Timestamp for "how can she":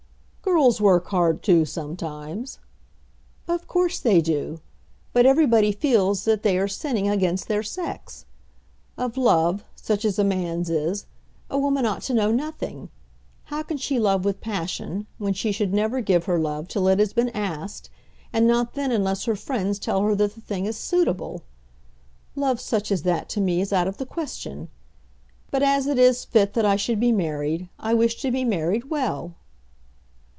13.45-13.97